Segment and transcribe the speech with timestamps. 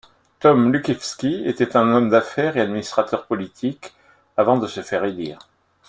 [0.39, 3.93] Tom Lukiwski était un homme d'affaires et administrateur politique
[4.35, 5.37] avant de se faire élire.